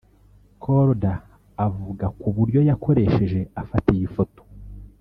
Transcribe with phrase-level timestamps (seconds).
[0.63, 1.13] Korda
[1.67, 4.41] avuga ku buryo yakoresheje afata iyi foto